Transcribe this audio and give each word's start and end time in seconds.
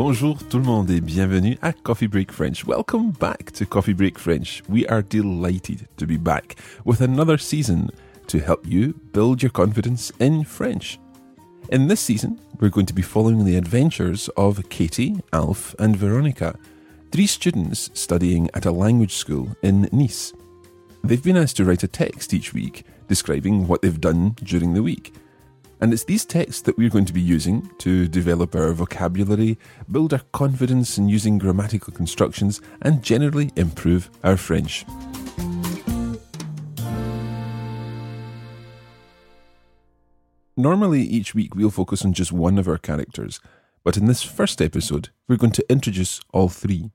Bonjour 0.00 0.38
tout 0.44 0.58
le 0.58 0.64
monde 0.64 0.90
et 0.92 1.00
bienvenue 1.00 1.58
à 1.60 1.72
Coffee 1.72 2.06
Break 2.06 2.30
French. 2.30 2.64
Welcome 2.64 3.10
back 3.18 3.50
to 3.54 3.66
Coffee 3.66 3.94
Break 3.94 4.16
French. 4.16 4.62
We 4.68 4.86
are 4.86 5.02
delighted 5.02 5.88
to 5.96 6.06
be 6.06 6.16
back 6.16 6.54
with 6.84 7.00
another 7.00 7.36
season 7.36 7.90
to 8.28 8.38
help 8.38 8.64
you 8.64 8.94
build 9.12 9.42
your 9.42 9.50
confidence 9.50 10.12
in 10.20 10.44
French. 10.44 11.00
In 11.72 11.88
this 11.88 12.00
season, 12.00 12.38
we're 12.60 12.70
going 12.70 12.86
to 12.86 12.94
be 12.94 13.02
following 13.02 13.44
the 13.44 13.56
adventures 13.56 14.30
of 14.36 14.68
Katie, 14.68 15.16
Alf, 15.32 15.74
and 15.80 15.96
Veronica, 15.96 16.56
three 17.10 17.26
students 17.26 17.90
studying 17.92 18.48
at 18.54 18.66
a 18.66 18.70
language 18.70 19.14
school 19.14 19.48
in 19.62 19.88
Nice. 19.90 20.32
They've 21.02 21.20
been 21.20 21.36
asked 21.36 21.56
to 21.56 21.64
write 21.64 21.82
a 21.82 21.88
text 21.88 22.32
each 22.32 22.54
week 22.54 22.84
describing 23.08 23.66
what 23.66 23.82
they've 23.82 24.00
done 24.00 24.36
during 24.44 24.74
the 24.74 24.82
week. 24.84 25.12
And 25.80 25.92
it's 25.92 26.04
these 26.04 26.24
texts 26.24 26.62
that 26.62 26.76
we're 26.76 26.90
going 26.90 27.04
to 27.04 27.12
be 27.12 27.20
using 27.20 27.70
to 27.78 28.08
develop 28.08 28.56
our 28.56 28.72
vocabulary, 28.72 29.58
build 29.90 30.12
our 30.12 30.22
confidence 30.32 30.98
in 30.98 31.08
using 31.08 31.38
grammatical 31.38 31.92
constructions, 31.92 32.60
and 32.82 33.02
generally 33.02 33.52
improve 33.54 34.10
our 34.24 34.36
French. 34.36 34.84
Normally, 40.56 41.02
each 41.02 41.36
week 41.36 41.54
we'll 41.54 41.70
focus 41.70 42.04
on 42.04 42.12
just 42.12 42.32
one 42.32 42.58
of 42.58 42.66
our 42.66 42.78
characters, 42.78 43.40
but 43.84 43.96
in 43.96 44.06
this 44.06 44.24
first 44.24 44.60
episode, 44.60 45.10
we're 45.28 45.36
going 45.36 45.52
to 45.52 45.70
introduce 45.70 46.20
all 46.32 46.48
three. 46.48 46.90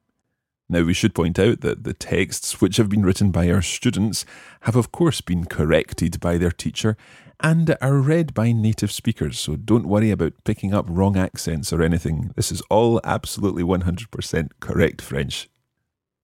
Now, 0.67 0.83
we 0.83 0.93
should 0.93 1.15
point 1.15 1.39
out 1.39 1.61
that 1.61 1.85
the 1.85 1.93
texts 1.93 2.59
which 2.59 2.75
have 2.75 2.89
been 2.89 3.05
written 3.05 3.31
by 3.31 3.49
our 3.49 3.61
students 3.61 4.25
have, 4.61 4.75
of 4.75 4.91
course, 4.91 5.21
been 5.21 5.45
corrected 5.45 6.19
by 6.19 6.37
their 6.37 6.51
teacher 6.51 6.97
and 7.43 7.75
are 7.81 7.97
read 7.97 8.33
by 8.33 8.53
native 8.53 8.89
speakers, 8.89 9.37
so 9.37 9.57
don't 9.57 9.85
worry 9.85 10.11
about 10.11 10.45
picking 10.45 10.73
up 10.73 10.85
wrong 10.87 11.17
accents 11.17 11.73
or 11.73 11.81
anything. 11.81 12.31
This 12.37 12.53
is 12.53 12.61
all 12.69 13.01
absolutely 13.03 13.63
100% 13.63 14.49
correct 14.61 15.01
French. 15.01 15.49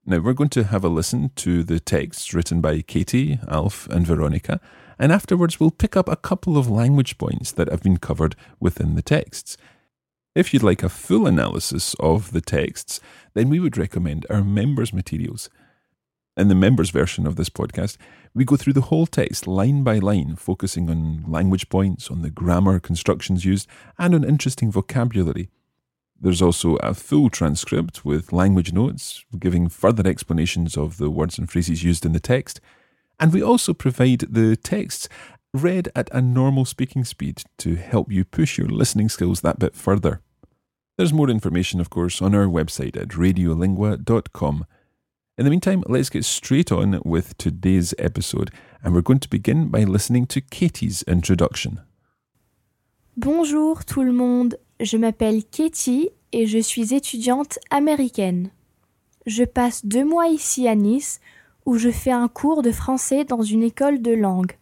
Now, 0.06 0.20
we're 0.20 0.34
going 0.34 0.50
to 0.52 0.64
have 0.64 0.86
a 0.86 0.90
listen 0.90 1.32
to 1.36 1.62
the 1.64 1.82
texts 1.82 2.34
written 2.34 2.62
by 2.62 2.82
Katie, 2.82 3.38
Alf, 3.50 3.86
and 3.90 4.08
Veronica, 4.08 4.62
and 4.98 5.12
afterwards 5.12 5.60
we'll 5.60 5.72
pick 5.72 5.98
up 5.98 6.08
a 6.08 6.16
couple 6.16 6.58
of 6.58 6.70
language 6.70 7.18
points 7.18 7.52
that 7.52 7.70
have 7.70 7.84
been 7.84 7.98
covered 7.98 8.38
within 8.62 8.96
the 8.96 9.02
texts. 9.02 9.58
If 10.36 10.54
you'd 10.54 10.64
like 10.64 10.84
a 10.84 10.90
full 10.90 11.28
analysis 11.28 11.96
of 12.00 12.32
the 12.32 12.42
texts, 12.42 13.02
then 13.34 13.50
we 13.50 13.60
would 13.60 13.78
recommend 13.78 14.26
our 14.30 14.44
members' 14.44 14.94
materials. 14.94 15.50
In 16.40 16.48
the 16.48 16.56
members 16.56 16.90
version 16.90 17.28
of 17.28 17.36
this 17.36 17.50
podcast, 17.50 17.98
we 18.34 18.46
go 18.46 18.56
through 18.56 18.72
the 18.72 18.88
whole 18.88 19.06
text 19.06 19.46
line 19.46 19.84
by 19.84 20.00
line, 20.00 20.38
focusing 20.38 20.90
on 20.90 21.26
language 21.28 21.68
points, 21.68 22.10
on 22.10 22.22
the 22.22 22.30
grammar 22.30 22.80
constructions 22.80 23.44
used, 23.44 23.68
and 23.98 24.16
on 24.16 24.24
interesting 24.24 24.72
vocabulary. 24.72 25.50
There's 26.18 26.42
also 26.42 26.78
a 26.78 26.94
full 26.94 27.30
transcript 27.30 28.06
with 28.06 28.32
language 28.32 28.72
notes, 28.72 29.26
giving 29.38 29.68
further 29.68 30.08
explanations 30.08 30.78
of 30.78 30.96
the 30.96 31.10
words 31.10 31.38
and 31.38 31.52
phrases 31.52 31.84
used 31.84 32.06
in 32.06 32.14
the 32.14 32.22
text. 32.22 32.62
And 33.20 33.34
we 33.34 33.44
also 33.44 33.74
provide 33.74 34.20
the 34.30 34.56
texts 34.56 35.10
read 35.54 35.90
at 35.94 36.10
a 36.14 36.22
normal 36.22 36.64
speaking 36.64 37.04
speed 37.04 37.44
to 37.58 37.76
help 37.76 38.14
you 38.14 38.24
push 38.24 38.58
your 38.58 38.70
listening 38.70 39.10
skills 39.10 39.42
that 39.42 39.60
bit 39.60 39.76
further. 39.76 40.22
There's 40.96 41.12
more 41.12 41.30
information, 41.30 41.82
of 41.82 41.90
course, 41.90 42.22
on 42.22 42.34
our 42.34 42.46
website 42.46 42.96
at 42.96 43.10
radiolingua.com. 43.10 44.66
In 45.40 45.46
the 45.46 45.52
meantime, 45.52 45.86
let's 45.88 46.10
get 46.10 46.26
straight 46.26 46.70
on 46.70 47.00
with 47.06 47.38
today's 47.38 47.96
episode, 47.98 48.52
and 48.84 48.94
we're 48.94 49.02
going 49.02 49.22
to 49.22 49.30
begin 49.30 49.70
by 49.70 49.86
listening 49.86 50.28
to 50.28 50.42
Katie's 50.42 51.02
introduction. 51.08 51.80
Bonjour 53.16 53.86
tout 53.86 54.04
le 54.04 54.12
monde, 54.12 54.58
je 54.82 54.98
m'appelle 54.98 55.46
Katie 55.46 56.10
et 56.34 56.46
je 56.46 56.60
suis 56.60 56.94
étudiante 56.94 57.58
américaine. 57.72 58.52
Je 59.28 59.46
passe 59.46 59.86
deux 59.86 60.04
mois 60.04 60.28
ici 60.28 60.68
à 60.68 60.76
Nice 60.76 61.22
où 61.66 61.78
je 61.78 61.90
fais 61.90 62.12
un 62.12 62.28
cours 62.28 62.62
de 62.62 62.74
français 62.74 63.24
dans 63.24 63.42
une 63.42 63.64
école 63.64 64.02
de 64.02 64.12
langue. 64.12 64.58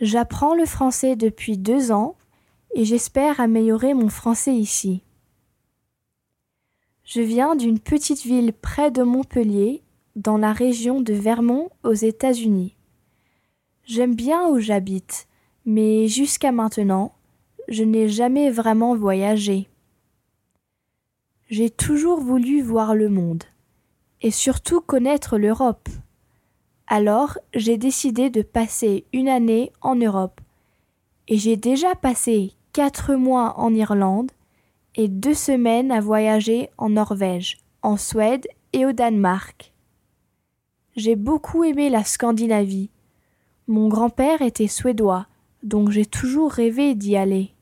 J'apprends 0.00 0.56
le 0.56 0.66
français 0.66 1.14
depuis 1.14 1.58
deux 1.58 1.92
ans 1.92 2.16
et 2.74 2.84
j'espère 2.84 3.38
améliorer 3.38 3.94
mon 3.94 4.08
français 4.08 4.56
ici. 4.56 5.04
Je 7.04 7.20
viens 7.20 7.56
d'une 7.56 7.80
petite 7.80 8.22
ville 8.22 8.52
près 8.52 8.90
de 8.90 9.02
Montpellier, 9.02 9.82
dans 10.14 10.36
la 10.36 10.52
région 10.52 11.00
de 11.00 11.12
Vermont 11.12 11.70
aux 11.82 11.94
États-Unis. 11.94 12.76
J'aime 13.84 14.14
bien 14.14 14.46
où 14.48 14.60
j'habite, 14.60 15.26
mais 15.66 16.06
jusqu'à 16.06 16.52
maintenant, 16.52 17.14
je 17.68 17.82
n'ai 17.82 18.08
jamais 18.08 18.50
vraiment 18.50 18.94
voyagé. 18.94 19.68
J'ai 21.48 21.70
toujours 21.70 22.20
voulu 22.20 22.62
voir 22.62 22.94
le 22.94 23.08
monde, 23.08 23.44
et 24.20 24.30
surtout 24.30 24.80
connaître 24.80 25.38
l'Europe. 25.38 25.88
Alors 26.86 27.38
j'ai 27.54 27.78
décidé 27.78 28.30
de 28.30 28.42
passer 28.42 29.06
une 29.12 29.28
année 29.28 29.72
en 29.80 29.96
Europe, 29.96 30.40
et 31.26 31.36
j'ai 31.36 31.56
déjà 31.56 31.94
passé 31.94 32.52
quatre 32.72 33.14
mois 33.14 33.58
en 33.58 33.74
Irlande 33.74 34.30
et 34.94 35.08
deux 35.08 35.34
semaines 35.34 35.90
à 35.90 36.00
voyager 36.00 36.68
en 36.78 36.90
Norvège, 36.90 37.58
en 37.82 37.96
Suède 37.96 38.46
et 38.72 38.86
au 38.86 38.92
Danemark. 38.92 39.72
J'ai 40.96 41.16
beaucoup 41.16 41.64
aimé 41.64 41.88
la 41.88 42.04
Scandinavie. 42.04 42.90
Mon 43.66 43.88
grand-père 43.88 44.42
était 44.42 44.68
suédois, 44.68 45.26
donc 45.62 45.90
j'ai 45.90 46.06
toujours 46.06 46.52
rêvé 46.52 46.94
d'y 46.94 47.16
aller. 47.16 47.54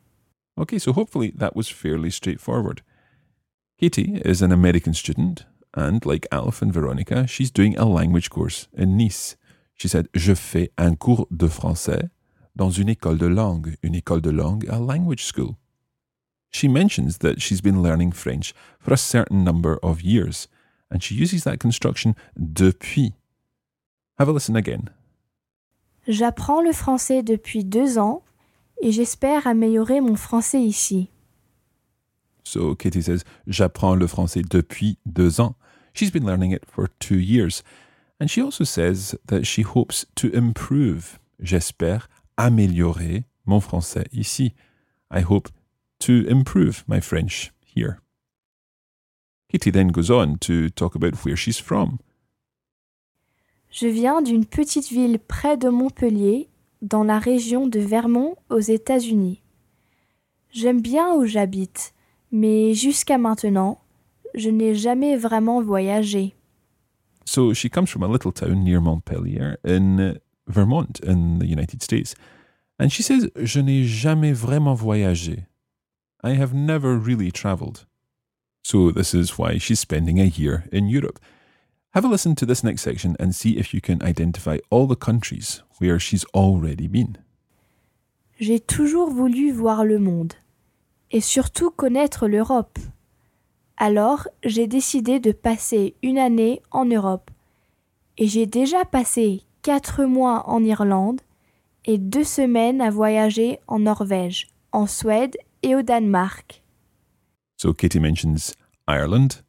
Okay, 0.56 0.78
so 0.78 0.92
hopefully 0.92 1.32
that 1.38 1.52
was 1.54 1.64
fairly 1.64 2.10
straightforward. 2.10 2.82
Katie 3.78 4.20
is 4.24 4.42
an 4.42 4.52
American 4.52 4.92
student, 4.92 5.46
and 5.74 6.04
like 6.04 6.26
Alf 6.30 6.60
and 6.62 6.72
Veronica, 6.72 7.26
she's 7.26 7.50
doing 7.50 7.76
a 7.78 7.84
language 7.84 8.28
course 8.28 8.68
in 8.76 8.96
Nice. 8.96 9.36
She 9.76 9.88
said, 9.88 10.08
Je 10.14 10.34
fais 10.34 10.70
un 10.76 10.96
cours 10.96 11.26
de 11.30 11.48
français 11.48 12.10
dans 12.56 12.70
une 12.70 12.90
école 12.90 13.16
de 13.16 13.26
langue, 13.26 13.76
une 13.82 13.94
école 13.94 14.20
de 14.20 14.30
langue, 14.30 14.66
a 14.68 14.78
language 14.78 15.24
school. 15.24 15.56
She 16.50 16.68
mentions 16.68 17.18
that 17.18 17.40
she's 17.40 17.60
been 17.60 17.82
learning 17.82 18.12
French 18.12 18.54
for 18.78 18.92
a 18.92 18.96
certain 18.96 19.44
number 19.44 19.78
of 19.82 20.02
years, 20.02 20.48
and 20.90 21.02
she 21.02 21.14
uses 21.14 21.44
that 21.44 21.58
construction 21.58 22.14
depuis. 22.36 23.14
Have 24.18 24.28
a 24.28 24.32
listen 24.32 24.56
again. 24.56 24.90
J'apprends 26.08 26.60
le 26.60 26.72
français 26.72 27.22
depuis 27.22 27.64
deux 27.64 27.98
ans 27.98 28.22
et 28.82 28.90
j'espère 28.90 29.46
améliorer 29.46 30.00
mon 30.00 30.16
français 30.16 30.62
ici. 30.62 31.08
So 32.44 32.74
Katie 32.74 33.02
says, 33.02 33.22
J'apprends 33.46 33.94
le 33.94 34.06
français 34.06 34.42
depuis 34.42 34.98
deux 35.06 35.40
ans. 35.40 35.54
She's 35.92 36.10
been 36.10 36.24
learning 36.24 36.52
it 36.52 36.64
for 36.66 36.88
two 36.98 37.18
years. 37.18 37.62
And 38.18 38.28
she 38.28 38.42
also 38.42 38.64
says 38.64 39.14
that 39.26 39.44
she 39.44 39.62
hopes 39.62 40.06
to 40.16 40.28
improve. 40.34 41.18
J'espère 41.40 42.08
améliorer 42.36 43.24
mon 43.46 43.60
français 43.60 44.06
ici. 44.12 44.54
I 45.10 45.20
hope 45.20 45.48
to 46.00 46.26
improve 46.28 46.84
my 46.86 47.00
French 47.00 47.52
here. 47.64 48.00
Kitty 49.50 49.70
then 49.70 49.88
goes 49.88 50.10
on 50.10 50.38
to 50.38 50.68
talk 50.70 50.94
about 50.94 51.24
where 51.24 51.36
she's 51.36 51.58
from. 51.58 51.98
Je 53.70 53.86
viens 53.86 54.20
d'une 54.20 54.44
petite 54.44 54.88
ville 54.90 55.18
près 55.18 55.56
de 55.56 55.68
Montpellier, 55.68 56.48
dans 56.82 57.04
la 57.04 57.18
région 57.18 57.66
de 57.66 57.78
Vermont 57.78 58.36
aux 58.48 58.60
États-Unis. 58.60 59.42
J'aime 60.50 60.80
bien 60.80 61.14
où 61.14 61.26
j'habite, 61.26 61.94
mais 62.32 62.74
jusqu'à 62.74 63.18
maintenant, 63.18 63.78
je 64.34 64.50
n'ai 64.50 64.74
jamais 64.74 65.16
vraiment 65.16 65.62
voyagé. 65.62 66.34
So 67.24 67.54
she 67.54 67.68
comes 67.70 67.86
from 67.86 68.02
a 68.02 68.08
little 68.08 68.32
town 68.32 68.64
near 68.64 68.80
Montpelier 68.80 69.56
in 69.64 70.18
Vermont 70.48 71.00
in 71.06 71.38
the 71.38 71.46
United 71.46 71.82
States. 71.82 72.14
And 72.80 72.88
she 72.88 73.02
says, 73.02 73.30
Je 73.36 73.60
n'ai 73.60 73.84
jamais 73.84 74.32
vraiment 74.32 74.74
voyagé. 74.74 75.46
I 76.22 76.34
have 76.34 76.52
never 76.52 76.96
really 76.96 77.30
traveled. 77.30 77.86
So, 78.62 78.90
this 78.90 79.14
is 79.14 79.38
why 79.38 79.58
she's 79.58 79.80
spending 79.80 80.20
a 80.20 80.24
year 80.24 80.64
in 80.70 80.86
Europe. 80.86 81.18
Have 81.94 82.04
a 82.04 82.08
listen 82.08 82.34
to 82.36 82.46
this 82.46 82.62
next 82.62 82.82
section 82.82 83.16
and 83.18 83.34
see 83.34 83.56
if 83.56 83.74
you 83.74 83.80
can 83.80 84.02
identify 84.02 84.58
all 84.70 84.86
the 84.86 84.96
countries 84.96 85.62
where 85.78 85.98
she's 85.98 86.24
already 86.34 86.86
been. 86.86 87.16
J'ai 88.38 88.60
toujours 88.60 89.10
voulu 89.10 89.52
voir 89.52 89.84
le 89.84 89.98
monde 89.98 90.34
et 91.10 91.20
surtout 91.20 91.70
connaître 91.70 92.28
l'Europe. 92.28 92.78
Alors, 93.76 94.28
j'ai 94.44 94.66
décidé 94.66 95.20
de 95.20 95.32
passer 95.32 95.94
une 96.02 96.18
année 96.18 96.62
en 96.70 96.84
Europe. 96.84 97.30
Et 98.18 98.26
j'ai 98.26 98.46
déjà 98.46 98.84
passé 98.84 99.42
quatre 99.62 100.04
mois 100.04 100.48
en 100.48 100.62
Irlande 100.62 101.22
et 101.86 101.98
deux 101.98 102.24
semaines 102.24 102.80
à 102.80 102.90
voyager 102.90 103.58
en 103.66 103.80
Norvège, 103.80 104.48
en 104.72 104.86
Suède 104.86 105.36
et 105.62 105.74
au 105.74 105.82
Danemark. 105.82 106.62
So, 107.56 107.72
Katie 107.72 108.00
mentions 108.00 108.54
Ireland, 108.88 109.42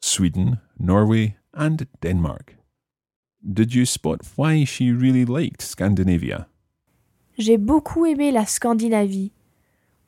Sweden, 0.00 0.60
Norway, 0.78 1.36
and 1.52 1.86
Denmark. 2.02 2.56
Did 3.42 3.74
you 3.74 3.84
spot 3.84 4.20
why 4.36 4.64
she 4.64 4.90
really 4.90 5.24
liked 5.24 5.62
Scandinavia? 5.62 6.48
J'ai 7.36 7.58
beaucoup 7.58 8.06
aimé 8.06 8.32
la 8.32 8.46
Scandinavie. 8.46 9.32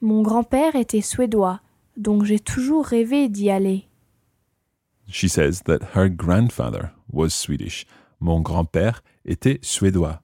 Mon 0.00 0.22
grand-père 0.22 0.76
était 0.76 1.00
suédois, 1.00 1.60
donc 1.96 2.24
j'ai 2.24 2.38
toujours 2.38 2.86
rêvé 2.86 3.28
d'y 3.28 3.50
aller. 3.50 3.88
She 5.08 5.28
says 5.28 5.62
that 5.64 5.94
her 5.94 6.08
grandfather 6.08 6.92
was 7.10 7.30
Swedish. 7.30 7.86
Mon 8.20 8.40
grand-père 8.40 9.02
était 9.24 9.58
suédois. 9.62 10.20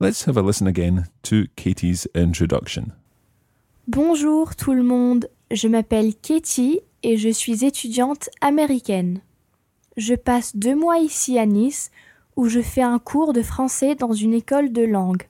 Let's 0.00 0.26
have 0.26 0.36
a 0.36 0.42
listen 0.42 0.68
again 0.68 1.06
to 1.24 1.46
Katie's 1.56 2.06
introduction. 2.14 2.92
Bonjour 3.88 4.54
tout 4.54 4.74
le 4.74 4.82
monde, 4.82 5.30
je 5.50 5.66
m'appelle 5.66 6.14
Katie 6.14 6.82
et 7.02 7.16
je 7.16 7.30
suis 7.30 7.64
étudiante 7.64 8.28
américaine. 8.42 9.22
Je 9.96 10.14
passe 10.14 10.54
deux 10.54 10.76
mois 10.76 10.98
ici 10.98 11.38
à 11.38 11.46
Nice 11.46 11.90
où 12.36 12.50
je 12.50 12.60
fais 12.60 12.82
un 12.82 12.98
cours 12.98 13.32
de 13.32 13.40
français 13.40 13.94
dans 13.94 14.12
une 14.12 14.34
école 14.34 14.74
de 14.74 14.82
langue. 14.82 15.22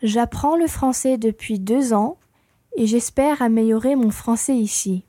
J'apprends 0.00 0.54
le 0.54 0.68
français 0.68 1.18
depuis 1.18 1.58
deux 1.58 1.92
ans 1.92 2.18
et 2.76 2.86
j'espère 2.86 3.42
améliorer 3.42 3.96
mon 3.96 4.12
français 4.12 4.54
ici. 4.56 5.02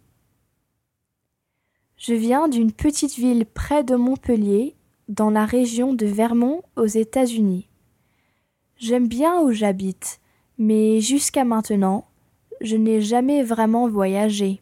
Je 1.97 2.15
viens 2.15 2.47
d'une 2.47 2.71
petite 2.71 3.17
ville 3.17 3.45
près 3.45 3.83
de 3.83 3.95
Montpellier, 3.95 4.75
dans 5.09 5.29
la 5.29 5.45
région 5.45 5.93
de 5.93 6.07
Vermont 6.07 6.63
aux 6.75 6.87
États-Unis. 6.87 7.69
J'aime 8.77 9.07
bien 9.07 9.41
où 9.41 9.51
j'habite, 9.51 10.19
mais 10.57 11.01
jusqu'à 11.01 11.43
maintenant, 11.43 12.07
je 12.61 12.75
n'ai 12.75 13.01
jamais 13.01 13.43
vraiment 13.43 13.87
voyagé. 13.87 14.61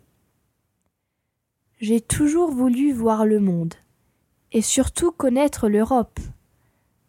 J'ai 1.80 2.02
toujours 2.02 2.52
voulu 2.52 2.94
voir 2.94 3.26
le 3.26 3.40
monde, 3.40 3.74
et 4.52 4.62
surtout 4.62 5.12
connaître 5.12 5.68
l'Europe. 5.68 6.20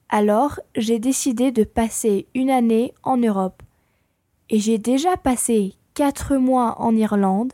Alors 0.08 0.60
j'ai 0.76 0.98
décidé 0.98 1.52
de 1.52 1.64
passer 1.64 2.26
une 2.34 2.50
année 2.50 2.92
en 3.02 3.16
Europe, 3.16 3.62
et 4.50 4.58
j'ai 4.58 4.78
déjà 4.78 5.16
passé 5.16 5.74
quatre 5.94 6.36
mois 6.36 6.80
en 6.80 6.94
Irlande 6.96 7.52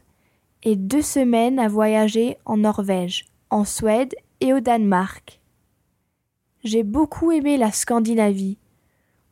et 0.62 0.76
deux 0.76 1.02
semaines 1.02 1.58
à 1.58 1.68
voyager 1.68 2.36
en 2.44 2.56
Norvège, 2.56 3.26
en 3.50 3.64
Suède 3.64 4.14
et 4.40 4.52
au 4.52 4.60
Danemark. 4.60 5.40
J'ai 6.64 6.82
beaucoup 6.82 7.30
aimé 7.30 7.56
la 7.56 7.70
Scandinavie. 7.70 8.58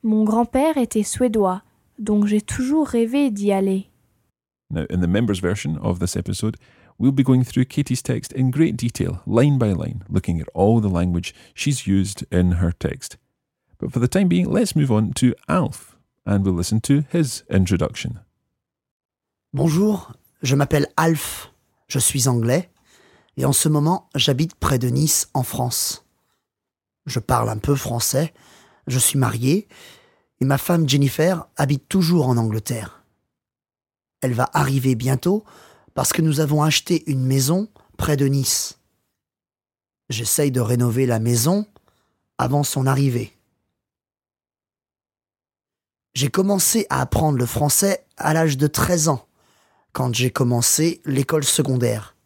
Mon 0.02 0.22
grand-père 0.22 0.76
était 0.76 1.02
suédois, 1.02 1.62
donc 1.98 2.26
j'ai 2.26 2.40
toujours 2.40 2.88
rêvé 2.88 3.31
d'y 3.31 3.52
aller. 3.52 3.90
Now, 4.70 4.84
in 4.90 5.00
the 5.00 5.08
members 5.08 5.40
version 5.40 5.78
of 5.81 6.00
this 6.00 6.16
episode, 6.16 6.56
we'll 6.98 7.12
be 7.12 7.22
going 7.22 7.44
through 7.44 7.66
Katie's 7.66 8.02
text 8.02 8.32
in 8.32 8.50
great 8.50 8.76
detail, 8.76 9.22
line 9.26 9.58
by 9.58 9.72
line, 9.72 10.02
looking 10.08 10.40
at 10.40 10.48
all 10.54 10.81
the 10.81 10.88
language 10.88 11.34
she's 11.54 11.87
used 11.87 12.26
in 12.32 12.52
her 12.52 12.72
text. 12.72 13.16
But 13.78 13.93
for 13.93 14.00
the 14.00 14.08
time 14.08 14.28
being, 14.28 14.50
let's 14.50 14.75
move 14.75 14.90
on 14.90 15.12
to 15.14 15.34
Alf, 15.48 15.96
and 16.25 16.44
we'll 16.44 16.54
listen 16.54 16.81
to 16.82 17.04
his 17.12 17.44
introduction. 17.50 18.20
Bonjour, 19.52 20.12
je 20.43 20.56
m'appelle 20.56 20.88
Alf, 20.96 21.52
je 21.88 21.98
suis 21.98 22.26
anglais, 22.26 22.70
et 23.37 23.44
en 23.44 23.52
ce 23.52 23.69
moment 23.69 24.08
j'habite 24.16 24.54
près 24.56 24.78
de 24.78 24.88
Nice, 24.88 25.28
en 25.34 25.44
France. 25.44 26.04
Je 27.06 27.20
parle 27.20 27.48
un 27.48 27.58
peu 27.58 27.76
français, 27.76 28.34
je 28.87 28.98
suis 28.98 29.19
marié, 29.19 29.69
et 30.41 30.44
ma 30.44 30.59
femme 30.59 30.88
Jennifer 30.88 31.47
habite 31.56 31.88
toujours 31.88 32.29
en 32.29 32.37
Angleterre. 32.37 33.05
Elle 34.21 34.35
va 34.35 34.50
arriver 34.53 34.94
bientôt 34.94 35.44
parce 35.94 36.12
que 36.12 36.23
nous 36.23 36.41
avons 36.41 36.62
acheté 36.62 37.11
une 37.11 37.25
maison 37.25 37.69
près 37.97 38.17
de 38.17 38.27
Nice. 38.27 38.79
J'essaye 40.09 40.50
de 40.50 40.61
rénover 40.61 41.06
la 41.06 41.19
maison 41.19 41.67
avant 42.38 42.62
son 42.62 42.87
arrivée. 42.87 43.33
J'ai 46.15 46.29
commencé 46.29 46.87
à 46.89 47.00
apprendre 47.00 47.39
le 47.39 47.47
français 47.47 48.06
à 48.17 48.32
l'âge 48.32 48.56
de 48.56 48.67
13 48.67 49.09
ans, 49.09 49.27
quand 49.93 50.15
j'ai 50.15 50.31
commencé 50.31 51.03
l'école 51.05 51.44
secondaire. 51.44 52.17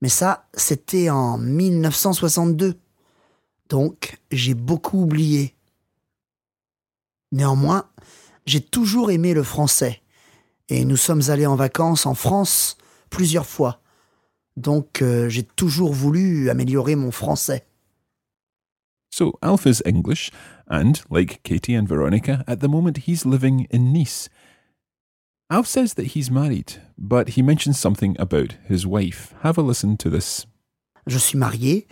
Mais 0.00 0.08
ça, 0.08 0.48
c'était 0.54 1.10
en 1.10 1.36
1962. 1.36 2.78
Donc, 3.68 4.18
j'ai 4.30 4.54
beaucoup 4.54 5.02
oublié. 5.02 5.54
Néanmoins, 7.32 7.86
j'ai 8.46 8.60
toujours 8.60 9.10
aimé 9.10 9.34
le 9.34 9.42
français. 9.42 10.00
Et 10.68 10.84
nous 10.84 10.96
sommes 10.96 11.22
allés 11.28 11.46
en 11.46 11.56
vacances 11.56 12.06
en 12.06 12.14
France 12.14 12.76
plusieurs 13.10 13.46
fois. 13.46 13.80
Donc, 14.56 15.02
euh, 15.02 15.28
j'ai 15.28 15.42
toujours 15.42 15.92
voulu 15.92 16.50
améliorer 16.50 16.96
mon 16.96 17.10
français. 17.10 17.66
So, 19.12 19.38
Alf 19.42 19.66
is 19.66 19.82
English, 19.84 20.30
and 20.68 20.92
like 21.10 21.42
Katie 21.42 21.76
and 21.76 21.86
Veronica, 21.88 22.44
at 22.46 22.56
the 22.56 22.68
moment 22.68 23.08
he's 23.08 23.24
living 23.24 23.66
in 23.72 23.92
Nice. 23.92 24.28
Alf 25.50 25.66
says 25.66 25.94
that 25.94 26.14
he's 26.14 26.30
married, 26.30 26.80
but 26.96 27.30
he 27.30 27.42
mentions 27.42 27.76
something 27.76 28.14
about 28.20 28.54
his 28.68 28.86
wife. 28.86 29.34
Have 29.42 29.58
a 29.58 29.62
listen 29.62 29.96
to 29.96 30.08
this. 30.08 30.46
Je 31.08 31.18
suis 31.18 31.36
marié 31.36 31.88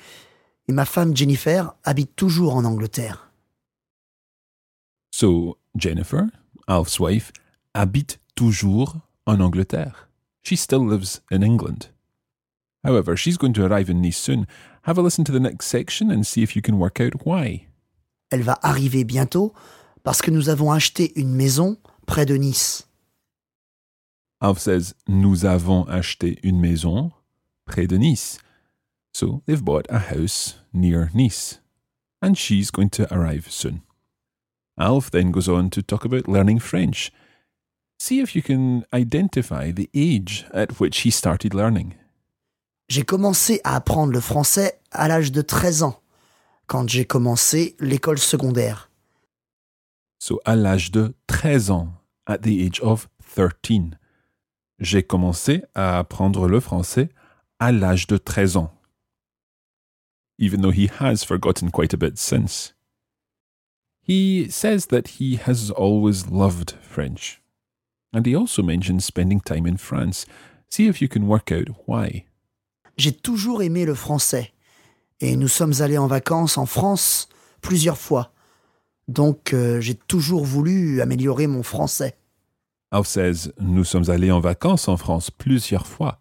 et 0.69 0.73
ma 0.73 0.85
femme 0.85 1.17
Jennifer 1.17 1.75
habite 1.83 2.15
toujours 2.15 2.55
en 2.55 2.65
Angleterre. 2.65 3.28
So, 5.11 5.59
Jennifer, 5.77 6.31
Alf's 6.69 7.01
wife, 7.01 7.33
habite 7.75 8.19
toujours 8.37 9.03
en 9.27 9.41
Angleterre. 9.41 10.09
She 10.43 10.57
still 10.57 10.85
lives 10.85 11.21
in 11.31 11.43
England. 11.43 11.89
However, 12.85 13.17
she's 13.17 13.37
going 13.37 13.53
to 13.55 13.65
arrive 13.65 13.91
in 13.91 14.01
Nice 14.01 14.17
soon. 14.17 14.47
Have 14.83 14.99
a 14.99 15.03
listen 15.03 15.25
to 15.25 15.33
the 15.33 15.41
next 15.41 15.67
section 15.67 16.11
and 16.11 16.27
see 16.27 16.43
if 16.43 16.55
you 16.55 16.63
can 16.63 16.79
work 16.79 17.01
out 17.01 17.27
why. 17.27 17.67
Elle 18.31 18.43
va 18.43 18.59
arriver 18.63 19.05
bientôt 19.05 19.53
parce 20.05 20.23
que 20.23 20.31
nous 20.31 20.49
avons 20.49 20.71
acheté 20.71 21.13
une 21.19 21.35
maison 21.35 21.77
près 22.07 22.25
de 22.25 22.37
Nice. 22.37 22.87
Alf 24.41 24.59
says, 24.59 24.95
Nous 25.09 25.45
avons 25.45 25.85
acheté 25.89 26.39
une 26.43 26.61
maison 26.61 27.13
près 27.67 27.87
de 27.87 27.97
Nice. 27.97 28.39
So 29.13 29.43
they've 29.47 29.65
bought 29.65 29.87
a 29.91 29.99
house 29.99 30.59
near 30.73 31.11
Nice. 31.13 31.61
And 32.23 32.35
she's 32.37 32.71
going 32.71 32.91
to 32.91 33.13
arrive 33.13 33.51
soon. 33.51 33.83
Alf 34.79 35.11
then 35.11 35.31
goes 35.31 35.49
on 35.49 35.71
to 35.71 35.83
talk 35.83 36.05
about 36.05 36.29
learning 36.29 36.61
French. 36.61 37.11
See 37.99 38.21
if 38.21 38.37
you 38.37 38.43
can 38.43 38.85
identify 38.93 39.73
the 39.73 39.91
age 39.93 40.45
at 40.55 40.79
which 40.81 41.01
he 41.01 41.11
started 41.11 41.53
learning. 41.53 41.95
J'ai 42.89 43.03
commencé 43.03 43.61
à 43.65 43.75
apprendre 43.75 44.13
le 44.13 44.21
français 44.21 44.81
à 44.93 45.09
l'âge 45.09 45.33
de 45.33 45.43
13 45.43 45.83
ans, 45.83 46.01
quand 46.67 46.89
j'ai 46.89 47.05
commencé 47.05 47.77
l'école 47.81 48.19
secondaire. 48.19 48.91
So, 50.21 50.41
à 50.45 50.57
l'âge 50.57 50.91
de 50.91 51.15
13 51.27 51.71
ans, 51.71 51.93
at 52.27 52.39
the 52.39 52.61
age 52.61 52.81
of 52.81 53.09
13. 53.35 53.99
J'ai 54.79 55.03
commencé 55.03 55.65
à 55.75 55.99
apprendre 55.99 56.47
le 56.47 56.61
français 56.61 57.09
à 57.59 57.73
l'âge 57.73 58.07
de 58.07 58.17
13 58.17 58.57
ans. 58.57 58.73
Even 60.39 60.61
though 60.61 60.73
he 60.73 60.89
has 61.01 61.25
forgotten 61.25 61.71
quite 61.71 61.93
a 61.95 61.97
bit 61.97 62.17
since. 62.17 62.75
He 64.09 64.49
says 64.51 64.87
that 64.87 65.21
he 65.21 65.37
has 65.37 65.71
always 65.71 66.31
loved 66.31 66.77
French. 66.81 67.43
And 68.11 68.25
he 68.25 68.35
also 68.35 68.63
mentions 68.63 69.05
spending 69.05 69.41
time 69.41 69.67
in 69.67 69.77
France. 69.77 70.25
See 70.71 70.89
if 70.89 71.03
you 71.03 71.09
can 71.09 71.29
work 71.29 71.53
out 71.53 71.69
why. 71.87 72.25
J'ai 72.97 73.13
toujours 73.13 73.63
aimé 73.63 73.85
le 73.85 73.95
français. 73.95 74.51
Et 75.21 75.37
nous 75.37 75.49
sommes 75.49 75.75
allés 75.81 75.99
en 75.99 76.07
vacances 76.07 76.57
en 76.57 76.65
France 76.65 77.29
plusieurs 77.61 77.99
fois. 77.99 78.33
Donc 79.09 79.53
euh, 79.53 79.81
j'ai 79.81 79.95
toujours 79.95 80.45
voulu 80.45 81.03
améliorer 81.03 81.47
mon 81.47 81.63
français. 81.63 82.17
Alf 82.91 83.07
says, 83.07 83.53
Nous 83.61 83.85
sommes 83.85 84.09
allés 84.09 84.31
en 84.31 84.41
vacances 84.41 84.89
en 84.89 84.97
France 84.97 85.31
plusieurs 85.31 85.87
fois. 85.87 86.19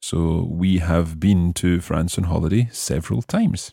So 0.00 0.44
we 0.50 0.80
have 0.80 1.20
been 1.20 1.52
to 1.54 1.80
France 1.80 2.18
on 2.18 2.24
holiday 2.24 2.68
several 2.72 3.22
times. 3.22 3.72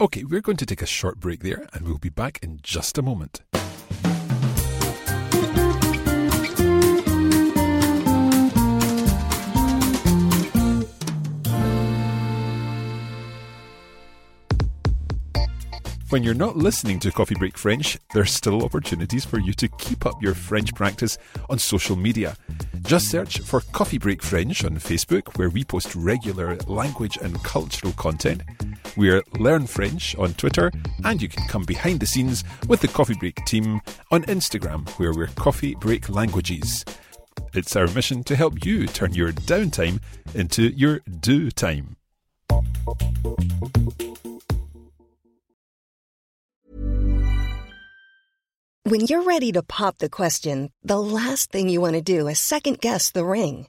Okay, 0.00 0.22
we're 0.22 0.40
going 0.40 0.56
to 0.58 0.64
take 0.64 0.80
a 0.80 0.86
short 0.86 1.18
break 1.18 1.40
there 1.40 1.66
and 1.72 1.84
we'll 1.84 1.98
be 1.98 2.08
back 2.08 2.38
in 2.40 2.60
just 2.62 2.98
a 2.98 3.02
moment. 3.02 3.42
When 16.10 16.22
you're 16.22 16.32
not 16.32 16.56
listening 16.56 17.00
to 17.00 17.10
Coffee 17.10 17.34
Break 17.34 17.58
French, 17.58 17.98
there 18.14 18.22
are 18.22 18.26
still 18.26 18.64
opportunities 18.64 19.24
for 19.24 19.40
you 19.40 19.52
to 19.54 19.66
keep 19.78 20.06
up 20.06 20.22
your 20.22 20.34
French 20.34 20.76
practice 20.76 21.18
on 21.50 21.58
social 21.58 21.96
media. 21.96 22.36
Just 22.82 23.10
search 23.10 23.40
for 23.40 23.62
Coffee 23.72 23.98
Break 23.98 24.22
French 24.22 24.64
on 24.64 24.76
Facebook, 24.76 25.36
where 25.36 25.50
we 25.50 25.64
post 25.64 25.96
regular 25.96 26.56
language 26.68 27.18
and 27.20 27.42
cultural 27.42 27.92
content 27.94 28.42
we're 28.98 29.22
Learn 29.38 29.68
French 29.68 30.16
on 30.16 30.34
Twitter, 30.34 30.72
and 31.04 31.22
you 31.22 31.28
can 31.28 31.46
come 31.46 31.62
behind 31.62 32.00
the 32.00 32.06
scenes 32.06 32.42
with 32.66 32.80
the 32.80 32.88
Coffee 32.88 33.14
Break 33.14 33.36
team 33.44 33.80
on 34.10 34.24
Instagram, 34.24 34.88
where 34.98 35.14
we're 35.14 35.28
Coffee 35.28 35.76
Break 35.76 36.08
Languages. 36.08 36.84
It's 37.54 37.76
our 37.76 37.86
mission 37.86 38.24
to 38.24 38.34
help 38.34 38.64
you 38.64 38.88
turn 38.88 39.14
your 39.14 39.30
downtime 39.30 40.00
into 40.34 40.64
your 40.70 40.98
do 41.20 41.52
time. 41.52 41.94
When 48.82 49.02
you're 49.02 49.22
ready 49.22 49.52
to 49.52 49.62
pop 49.62 49.98
the 49.98 50.08
question, 50.08 50.72
the 50.82 51.00
last 51.00 51.52
thing 51.52 51.68
you 51.68 51.80
want 51.80 51.94
to 51.94 52.02
do 52.02 52.26
is 52.26 52.40
second 52.40 52.80
guess 52.80 53.12
the 53.12 53.24
ring. 53.24 53.68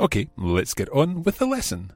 Okay, 0.00 0.28
let's 0.36 0.74
get 0.74 0.88
on 0.90 1.24
with 1.24 1.38
the 1.38 1.46
lesson. 1.46 1.90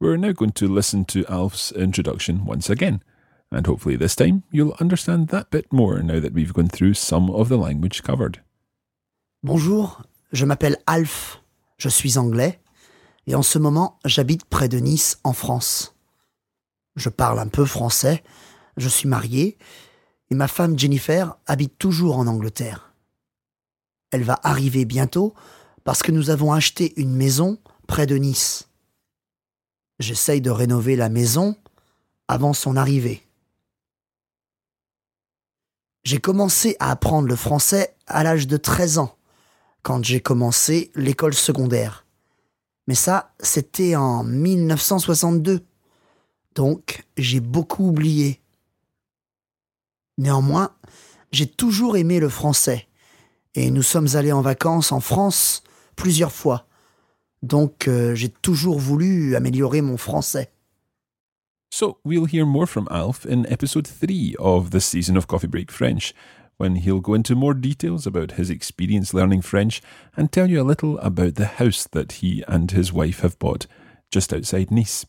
We're 0.00 0.16
now 0.16 0.30
going 0.30 0.52
to 0.52 0.68
listen 0.68 1.04
to 1.06 1.24
Alf's 1.28 1.72
introduction 1.72 2.44
once 2.44 2.70
again, 2.70 3.02
and 3.50 3.66
hopefully 3.66 3.96
this 3.96 4.14
time 4.14 4.44
you'll 4.52 4.76
understand 4.78 5.26
that 5.28 5.50
bit 5.50 5.72
more 5.72 6.00
now 6.04 6.20
that 6.20 6.32
we've 6.32 6.52
gone 6.52 6.68
through 6.68 6.94
some 6.94 7.30
of 7.30 7.48
the 7.48 7.56
language 7.56 8.04
covered. 8.04 8.42
Bonjour, 9.42 10.04
je 10.30 10.44
m'appelle 10.44 10.76
Alf, 10.86 11.42
je 11.78 11.88
suis 11.88 12.16
anglais, 12.16 12.60
et 13.26 13.34
en 13.34 13.42
ce 13.42 13.58
moment 13.58 13.98
j'habite 14.04 14.44
près 14.44 14.68
de 14.68 14.78
Nice 14.78 15.18
en 15.24 15.32
France. 15.32 15.96
Je 16.94 17.08
parle 17.08 17.40
un 17.40 17.48
peu 17.48 17.64
français, 17.64 18.22
je 18.76 18.88
suis 18.88 19.08
marié, 19.08 19.58
et 20.30 20.36
ma 20.36 20.46
femme 20.46 20.78
Jennifer 20.78 21.36
habite 21.46 21.76
toujours 21.76 22.18
en 22.18 22.28
Angleterre. 22.28 22.94
Elle 24.12 24.22
va 24.22 24.38
arriver 24.44 24.84
bientôt 24.84 25.34
parce 25.84 26.02
que 26.02 26.12
nous 26.12 26.30
avons 26.30 26.52
acheté 26.52 26.92
une 27.00 27.14
maison 27.14 27.58
près 27.86 28.06
de 28.06 28.16
Nice. 28.16 28.68
J'essaye 29.98 30.40
de 30.40 30.50
rénover 30.50 30.96
la 30.96 31.08
maison 31.08 31.56
avant 32.28 32.52
son 32.52 32.76
arrivée. 32.76 33.22
J'ai 36.04 36.18
commencé 36.18 36.76
à 36.80 36.90
apprendre 36.90 37.28
le 37.28 37.36
français 37.36 37.94
à 38.06 38.24
l'âge 38.24 38.46
de 38.46 38.56
13 38.56 38.98
ans, 38.98 39.16
quand 39.82 40.04
j'ai 40.04 40.20
commencé 40.20 40.90
l'école 40.94 41.34
secondaire. 41.34 42.04
Mais 42.88 42.96
ça, 42.96 43.32
c'était 43.38 43.94
en 43.94 44.24
1962. 44.24 45.64
Donc, 46.56 47.04
j'ai 47.16 47.40
beaucoup 47.40 47.88
oublié. 47.88 48.40
Néanmoins, 50.18 50.74
j'ai 51.30 51.46
toujours 51.46 51.96
aimé 51.96 52.18
le 52.18 52.28
français. 52.28 52.88
Et 53.54 53.70
nous 53.70 53.82
sommes 53.82 54.08
allés 54.14 54.32
en 54.32 54.42
vacances 54.42 54.90
en 54.90 55.00
France 55.00 55.62
plusieurs 55.96 56.32
fois. 56.32 56.66
Donc 57.42 57.88
euh, 57.88 58.14
j'ai 58.14 58.28
toujours 58.28 58.78
voulu 58.78 59.36
améliorer 59.36 59.80
mon 59.80 59.96
français. 59.96 60.50
So, 61.74 61.96
we'll 62.04 62.26
hear 62.26 62.44
more 62.44 62.66
from 62.66 62.86
Alf 62.90 63.24
in 63.24 63.46
episode 63.46 63.86
3 63.86 64.36
of 64.38 64.72
this 64.72 64.84
season 64.84 65.16
of 65.16 65.26
Coffee 65.26 65.46
Break 65.46 65.70
French, 65.72 66.12
when 66.58 66.76
he'll 66.76 67.00
go 67.00 67.14
into 67.14 67.34
more 67.34 67.54
details 67.54 68.06
about 68.06 68.32
his 68.32 68.50
experience 68.50 69.14
learning 69.14 69.40
French 69.40 69.80
and 70.14 70.30
tell 70.30 70.50
you 70.50 70.60
a 70.60 70.68
little 70.68 70.98
about 70.98 71.36
the 71.36 71.46
house 71.46 71.88
that 71.92 72.12
he 72.20 72.44
and 72.46 72.72
his 72.72 72.92
wife 72.92 73.20
have 73.20 73.38
bought 73.38 73.66
just 74.10 74.34
outside 74.34 74.70
Nice. 74.70 75.06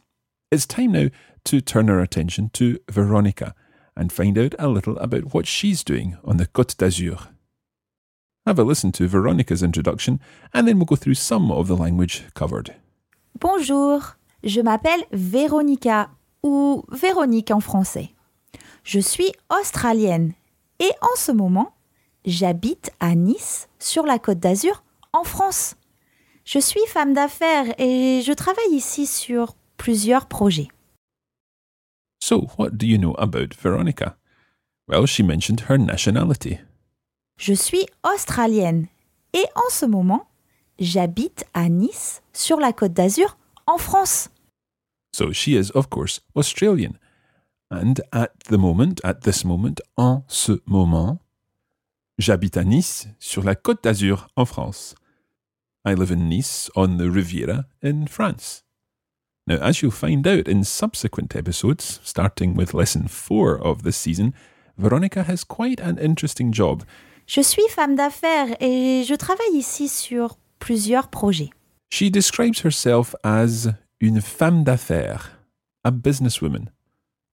It's 0.52 0.66
time 0.66 0.94
now 0.94 1.10
to 1.44 1.60
turn 1.60 1.90
our 1.90 2.00
attention 2.00 2.50
to 2.54 2.80
Veronica 2.90 3.54
and 3.98 4.13
find 4.13 4.38
out 4.38 4.56
a 4.58 4.70
little 4.70 4.98
about 5.00 5.34
what 5.34 5.48
she's 5.48 5.84
doing 5.84 6.18
on 6.24 6.38
the 6.38 6.48
Côte 6.48 6.78
d'Azur. 6.78 7.28
Have 8.46 8.60
a 8.60 8.64
listen 8.64 8.92
to 8.94 9.08
Veronica's 9.08 9.64
introduction 9.64 10.20
and 10.54 10.68
then 10.68 10.78
we'll 10.78 10.86
go 10.86 10.98
through 10.98 11.16
some 11.16 11.50
of 11.50 11.68
the 11.68 11.78
language 11.78 12.24
covered. 12.34 12.76
Bonjour, 13.40 14.18
je 14.44 14.60
m'appelle 14.62 15.06
Véronica 15.14 16.10
ou 16.44 16.84
Véronique 16.92 17.52
en 17.52 17.62
français. 17.62 18.10
Je 18.84 19.00
suis 19.00 19.32
australienne 19.50 20.34
et 20.80 20.92
en 21.02 21.16
ce 21.16 21.32
moment, 21.32 21.74
j'habite 22.26 22.92
à 23.00 23.16
Nice, 23.16 23.70
sur 23.80 24.06
la 24.06 24.20
côte 24.20 24.40
d'Azur, 24.40 24.84
en 25.14 25.24
France. 25.24 25.76
Je 26.44 26.60
suis 26.60 26.86
femme 26.88 27.14
d'affaires 27.14 27.74
et 27.80 28.22
je 28.26 28.34
travaille 28.34 28.74
ici 28.74 29.06
sur 29.06 29.56
plusieurs 29.78 30.26
projets. 30.26 30.68
So, 32.20 32.48
what 32.58 32.72
do 32.72 32.86
you 32.86 32.98
know 32.98 33.16
about 33.18 33.54
Veronica? 33.54 34.18
Well, 34.90 35.06
she 35.06 35.24
mentioned 35.24 35.70
her 35.70 35.78
nationality. 35.78 36.60
Je 37.46 37.54
suis 37.54 37.86
australienne 38.04 38.88
et 39.34 39.44
en 39.56 39.70
ce 39.70 39.86
moment, 39.86 40.30
j'habite 40.80 41.44
à 41.54 41.68
Nice, 41.68 42.22
sur 42.32 42.58
la 42.58 42.72
côte 42.72 42.94
d'Azur, 42.94 43.38
en 43.68 43.78
France. 43.78 44.30
So 45.14 45.34
she 45.34 45.50
is, 45.50 45.70
of 45.76 45.90
course, 45.90 46.22
Australian. 46.36 46.94
And 47.70 47.96
at 48.14 48.30
the 48.46 48.58
moment, 48.58 49.02
at 49.04 49.24
this 49.24 49.44
moment, 49.44 49.76
en 49.98 50.24
ce 50.30 50.62
moment, 50.66 51.20
j'habite 52.18 52.56
à 52.56 52.64
Nice, 52.64 53.10
sur 53.20 53.44
la 53.44 53.56
côte 53.56 53.84
d'Azur, 53.84 54.30
en 54.38 54.46
France. 54.46 54.96
I 55.86 55.96
live 55.96 56.14
in 56.14 56.30
Nice, 56.30 56.72
on 56.78 56.96
the 56.96 57.12
Riviera, 57.12 57.66
in 57.84 58.06
France. 58.08 58.64
Now, 59.48 59.58
as 59.58 59.82
you'll 59.82 59.92
find 59.92 60.26
out 60.26 60.48
in 60.48 60.64
subsequent 60.64 61.36
episodes, 61.36 62.00
starting 62.06 62.56
with 62.56 62.74
lesson 62.74 63.10
four 63.10 63.58
of 63.62 63.84
this 63.84 63.98
season, 63.98 64.34
Veronica 64.78 65.24
has 65.24 65.44
quite 65.44 65.82
an 65.82 65.98
interesting 65.98 66.54
job. 66.54 66.86
Je 67.25 67.42
suis 67.42 67.68
femme 67.70 67.96
d'affaires 67.96 68.56
et 68.62 69.03
je 69.08 69.15
travaille 69.15 69.56
ici 69.56 69.88
sur 69.88 70.38
plusieurs 70.60 71.08
projets. 71.08 71.50
She 71.89 72.10
describes 72.12 72.63
herself 72.63 73.15
as 73.24 73.70
une 74.01 74.22
femme 74.22 74.63
d'affaires, 74.63 75.39
a 75.84 75.92
businesswoman. 75.92 76.70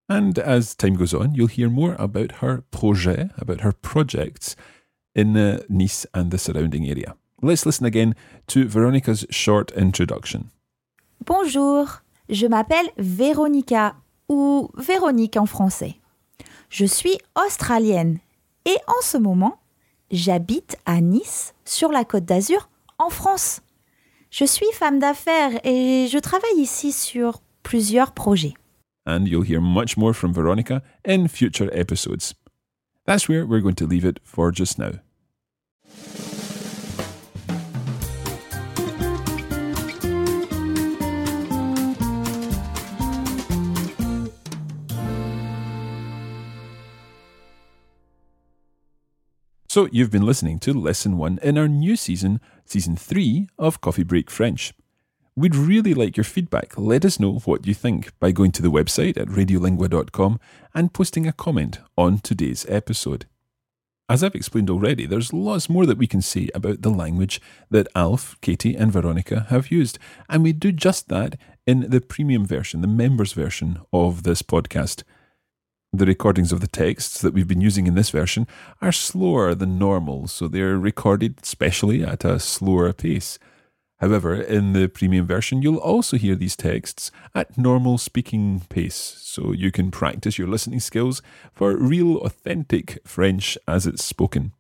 And 0.09 0.39
as 0.39 0.77
time 0.77 0.97
goes 0.97 1.15
on, 1.15 1.35
you'll 1.35 1.49
hear 1.49 1.69
more 1.69 1.95
about 1.99 2.43
her 2.43 2.63
projet, 2.71 3.29
about 3.39 3.63
her 3.63 3.73
projects 3.73 4.57
in 5.15 5.37
uh, 5.37 5.61
Nice 5.69 6.07
and 6.15 6.31
the 6.31 6.39
surrounding 6.39 6.89
area. 6.89 7.15
Let's 7.43 7.65
listen 7.65 7.87
again 7.87 8.15
to 8.49 8.67
Veronica's 8.67 9.25
short 9.31 9.73
introduction. 9.77 10.51
Bonjour, 11.25 12.03
je 12.29 12.47
m'appelle 12.47 12.91
Véronica 12.99 13.95
ou 14.29 14.71
Véronique 14.77 15.37
en 15.37 15.47
français. 15.47 15.97
Je 16.71 16.87
suis 16.87 17.19
australienne 17.35 18.19
et 18.65 18.77
en 18.87 19.01
ce 19.03 19.17
moment, 19.17 19.60
j'habite 20.11 20.77
à 20.87 21.01
Nice, 21.01 21.55
sur 21.65 21.91
la 21.91 22.05
côte 22.05 22.25
d'Azur, 22.25 22.69
en 22.99 23.11
France. 23.11 23.61
Je 24.31 24.45
suis 24.45 24.67
femme 24.75 24.99
d'affaires 24.99 25.59
et 25.65 26.07
je 26.11 26.19
travaille 26.19 26.59
ici 26.59 26.93
sur 26.93 27.41
plusieurs 27.63 28.13
projets. 28.13 28.55
And 29.07 29.25
you'll 29.27 29.45
hear 29.45 29.61
much 29.61 29.97
more 29.97 30.15
from 30.15 30.33
Veronica 30.33 30.83
in 31.05 31.27
future 31.27 31.71
episodes. 31.73 32.35
That's 33.07 33.29
where 33.29 33.45
we're 33.45 33.63
going 33.63 33.77
to 33.77 33.87
leave 33.87 34.05
it 34.05 34.21
for 34.25 34.53
just 34.53 34.79
now. 34.79 35.01
So, 49.71 49.89
you've 49.93 50.11
been 50.11 50.27
listening 50.27 50.59
to 50.67 50.73
Lesson 50.73 51.17
1 51.17 51.39
in 51.45 51.57
our 51.57 51.69
new 51.69 51.95
season, 51.95 52.41
Season 52.65 52.97
3 52.97 53.47
of 53.57 53.81
Coffee 53.81 54.03
Break 54.03 54.29
French. 54.29 54.75
We'd 55.37 55.55
really 55.55 55.95
like 55.95 56.17
your 56.17 56.25
feedback. 56.25 56.77
Let 56.77 57.05
us 57.05 57.21
know 57.21 57.35
what 57.45 57.69
you 57.69 57.73
think 57.73 58.11
by 58.19 58.33
going 58.33 58.51
to 58.51 58.63
the 58.63 58.69
website 58.73 59.17
at 59.17 59.29
radiolingua.com 59.29 60.41
and 60.75 60.93
posting 60.93 61.29
a 61.29 61.33
comment 61.33 61.79
on 61.97 62.19
today's 62.19 62.67
episode. 62.69 63.27
As 64.09 64.25
I've 64.25 64.35
explained 64.35 64.71
already, 64.71 65.07
there's 65.07 65.33
lots 65.33 65.71
more 65.71 65.87
that 65.87 65.99
we 65.99 66.09
can 66.09 66.21
say 66.21 66.49
about 66.53 66.83
the 66.83 66.91
language 66.91 67.41
that 67.71 67.87
Alf, 67.95 68.37
Katie, 68.41 68.75
and 68.75 68.91
Veronica 68.91 69.47
have 69.51 69.71
used, 69.71 70.01
and 70.29 70.43
we 70.43 70.53
do 70.53 70.73
just 70.73 71.07
that 71.11 71.39
in 71.65 71.91
the 71.91 72.01
premium 72.01 72.45
version, 72.45 72.81
the 72.81 72.89
members 72.89 73.35
version 73.35 73.79
of 73.93 74.25
this 74.25 74.43
podcast. 74.43 75.05
The 75.93 76.07
recordings 76.07 76.53
of 76.53 76.61
the 76.61 76.69
texts 76.69 77.21
that 77.21 77.35
we've 77.35 77.49
been 77.49 77.61
using 77.61 77.89
in 77.89 77.97
this 77.97 78.11
version 78.11 78.47
are 78.81 78.93
slower 78.93 79.57
than 79.57 79.77
normal, 79.77 80.29
so 80.29 80.47
they're 80.47 80.79
recorded 80.79 81.45
specially 81.45 82.05
at 82.05 82.25
a 82.25 82.39
slower 82.39 82.93
pace. 82.93 83.41
However, 83.99 84.41
in 84.41 84.73
the 84.73 84.87
premium 84.87 85.27
version, 85.27 85.63
you'll 85.63 85.79
also 85.79 86.17
hear 86.17 86.37
these 86.37 86.55
texts 86.55 87.11
at 87.35 87.59
normal 87.59 87.99
speaking 87.99 88.63
pace, 88.69 88.95
so 88.95 89.51
you 89.51 89.73
can 89.73 89.91
practice 89.91 90.39
your 90.39 90.47
listening 90.47 90.79
skills 90.79 91.23
for 91.53 91.77
real, 91.77 92.19
authentic 92.19 93.01
French 93.05 93.59
as 93.67 93.85
it's 93.85 94.05
spoken. 94.05 94.53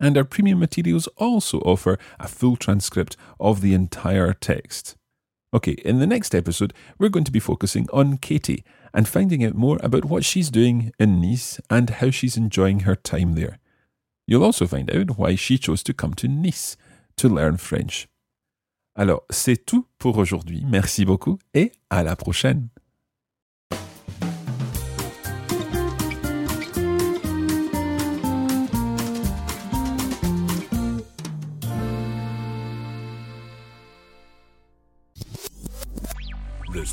And 0.00 0.16
our 0.16 0.24
premium 0.24 0.58
materials 0.58 1.06
also 1.18 1.58
offer 1.60 1.98
a 2.18 2.26
full 2.26 2.56
transcript 2.56 3.14
of 3.38 3.60
the 3.60 3.74
entire 3.74 4.32
text. 4.32 4.96
Okay, 5.52 5.72
in 5.84 5.98
the 5.98 6.06
next 6.06 6.34
episode, 6.34 6.72
we're 6.98 7.10
going 7.10 7.26
to 7.26 7.30
be 7.30 7.38
focusing 7.38 7.86
on 7.92 8.16
Katie 8.16 8.64
and 8.94 9.08
finding 9.08 9.44
out 9.44 9.54
more 9.54 9.78
about 9.82 10.04
what 10.04 10.24
she's 10.24 10.50
doing 10.50 10.92
in 10.98 11.20
Nice 11.20 11.60
and 11.70 11.88
how 11.90 12.10
she's 12.10 12.36
enjoying 12.36 12.80
her 12.80 12.96
time 12.96 13.34
there. 13.34 13.58
You'll 14.26 14.44
also 14.44 14.66
find 14.66 14.90
out 14.94 15.18
why 15.18 15.34
she 15.34 15.58
chose 15.58 15.82
to 15.84 15.94
come 15.94 16.14
to 16.14 16.28
Nice 16.28 16.76
to 17.16 17.28
learn 17.28 17.56
French. 17.56 18.08
Alors, 18.94 19.22
c'est 19.30 19.64
tout 19.64 19.86
pour 19.98 20.18
aujourd'hui. 20.18 20.64
Merci 20.68 21.04
beaucoup 21.04 21.38
et 21.54 21.72
à 21.90 22.02
la 22.02 22.14
prochaine. 22.14 22.68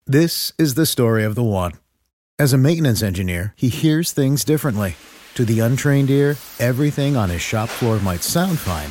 This 0.06 0.52
is 0.58 0.74
the 0.74 0.84
story 0.84 1.24
of 1.24 1.34
the 1.34 1.42
one. 1.42 1.72
As 2.38 2.52
a 2.52 2.58
maintenance 2.58 3.02
engineer, 3.02 3.54
he 3.56 3.70
hears 3.70 4.12
things 4.12 4.44
differently. 4.44 4.96
To 5.36 5.46
the 5.46 5.60
untrained 5.60 6.10
ear, 6.10 6.36
everything 6.58 7.16
on 7.16 7.30
his 7.30 7.40
shop 7.40 7.70
floor 7.70 7.98
might 8.00 8.22
sound 8.22 8.58
fine, 8.58 8.90